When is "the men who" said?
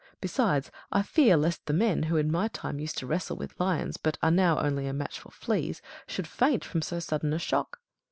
1.67-2.17